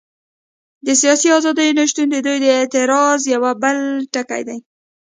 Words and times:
د 0.85 0.87
سیاسي 1.01 1.27
ازادیو 1.37 1.77
نه 1.77 1.83
شتون 1.89 2.07
د 2.11 2.17
دوی 2.25 2.37
د 2.41 2.47
اعتراض 2.59 3.21
یو 3.33 3.41
بل 3.63 3.77
ټکی 4.13 4.41
دی. 4.47 4.57